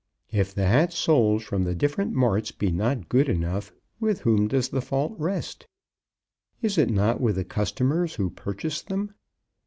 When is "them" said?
8.81-9.13